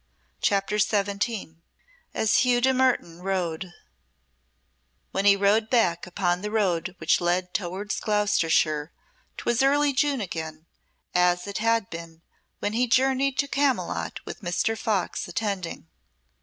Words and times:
CHAPTER 0.41 0.79
XVII 0.79 1.57
As 2.11 2.37
Hugh 2.37 2.59
de 2.59 2.73
Mertoun 2.73 3.21
Rode 3.21 3.71
When 5.11 5.25
he 5.25 5.35
rode 5.35 5.69
back 5.69 6.07
upon 6.07 6.41
the 6.41 6.49
road 6.49 6.95
which 6.97 7.21
led 7.21 7.53
towards 7.53 7.99
Gloucestershire, 7.99 8.91
'twas 9.37 9.61
early 9.61 9.93
June 9.93 10.19
again, 10.19 10.65
as 11.13 11.45
it 11.45 11.59
had 11.59 11.87
been 11.91 12.23
when 12.57 12.73
he 12.73 12.87
journeyed 12.87 13.37
to 13.37 13.47
Camylott 13.47 14.19
with 14.25 14.41
Mr. 14.41 14.75
Fox 14.75 15.27
attending. 15.27 15.87